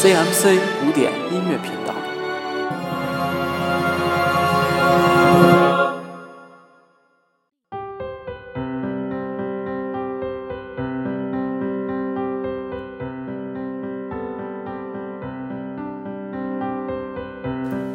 [0.00, 1.92] CMC 古典音乐频道。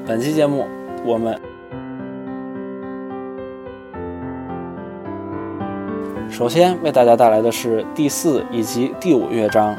[0.06, 0.68] 本期节目，
[1.06, 1.40] 我们
[6.30, 9.73] 首先为大家带来的是第四以及第五乐章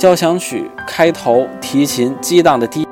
[0.00, 2.88] 交响曲开头提琴激荡的第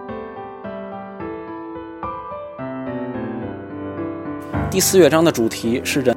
[4.70, 6.14] 第四乐章的主题是人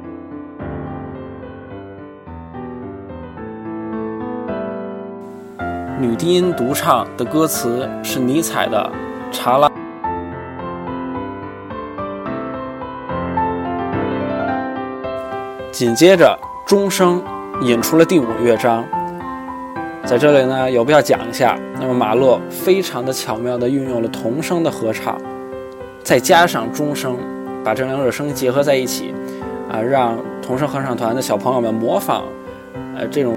[5.98, 8.92] 女低音独唱的歌词是尼采的
[9.34, 9.68] 《查拉》。
[15.70, 17.24] 紧接着，钟声
[17.62, 18.84] 引出了第五乐章。
[20.04, 21.58] 在这里呢，有必要讲一下。
[21.80, 25.16] 那么马勒非常的巧妙地运用了童声的合唱，
[26.02, 27.16] 再加上钟声，
[27.64, 29.14] 把这两者声音结合在一起，
[29.70, 32.24] 啊，让童声合唱团的小朋友们模仿，
[32.96, 33.36] 呃，这种。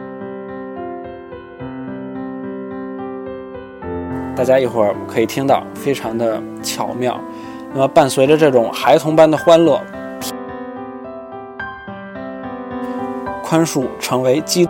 [4.36, 7.18] 大家一会儿可以听到，非常的巧妙。
[7.74, 9.80] 那么伴随着这种孩童般的欢乐。
[13.44, 14.68] 宽恕成为基。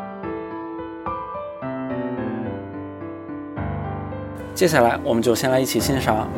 [4.55, 6.29] 接下来，我们就先来一起欣赏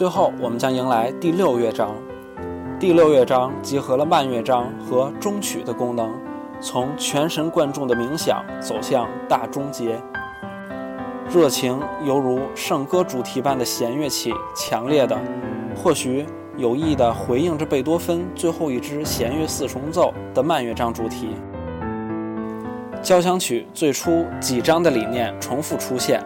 [0.00, 1.94] 最后，我们将迎来第六乐章。
[2.78, 6.10] 第六乐章集合了慢乐章和中曲的功能，
[6.58, 10.00] 从全神贯注的冥想走向大终结。
[11.28, 15.20] 热情犹如圣歌主题般的弦乐器，强烈的，
[15.76, 16.24] 或许
[16.56, 21.28] 有意地回应着贝多芬最后一支弦乐四重奏的慢乐章主题。
[23.02, 26.24] 交响曲最初几章的理念重复出现。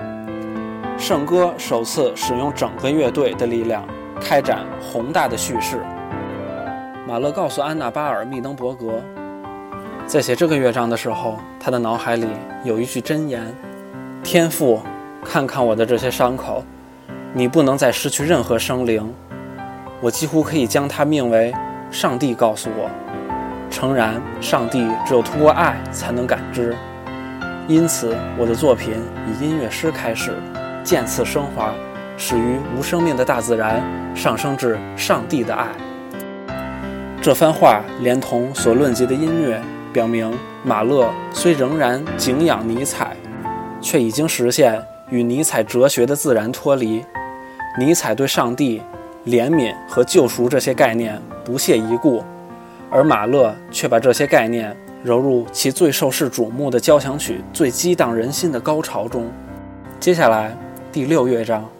[0.96, 3.84] 圣歌首次使用整个乐队的力量
[4.20, 5.78] 开展宏大的叙事。
[7.06, 9.02] 马勒告诉安娜巴尔密登伯格，
[10.06, 12.26] 在写这个乐章的时候，他的脑海里
[12.62, 13.54] 有一句箴言
[14.22, 14.80] ：“天赋，
[15.22, 16.64] 看看我的这些伤口，
[17.34, 19.12] 你不能再失去任何生灵。
[20.00, 21.52] 我几乎可以将它命为
[21.90, 22.88] 上帝告诉我。
[23.68, 26.74] 诚然，上帝只有通过爱才能感知。
[27.66, 28.94] 因此，我的作品
[29.28, 30.32] 以音乐诗开始。”
[30.85, 31.73] 渐次升华，
[32.19, 33.83] 始于无生命的大自然，
[34.14, 35.67] 上升至上帝的爱。
[37.23, 39.59] 这番话连同所论及的音乐，
[39.95, 40.31] 表明
[40.62, 43.17] 马勒虽仍然敬仰尼采，
[43.81, 47.03] 却已经实现与尼采哲学的自然脱离。
[47.79, 48.83] 尼采对上帝、
[49.25, 52.23] 怜悯和救赎这些概念不屑一顾，
[52.90, 59.33] 而马勒却把这些概念揉入其最受世瞩目的交响曲最激荡人心的高潮中。
[59.99, 60.55] 接下来。
[60.94, 61.73] 第六乐章。